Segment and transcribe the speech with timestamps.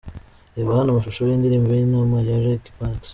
[0.55, 3.09] Reba hano amashusho y'indirimbo'Intama' ya Regy Banks.